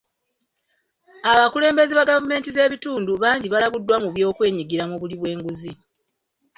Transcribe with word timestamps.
Abakulembeze 1.31 1.93
ba 1.95 2.09
gavumenti 2.09 2.49
z'ebitundu 2.51 3.11
bangi 3.23 3.47
balabiddwa 3.49 3.95
mu 4.03 4.09
kwenyigira 4.37 4.83
mu 4.89 4.95
buli 5.01 5.15
bw'enguzi 5.19 5.71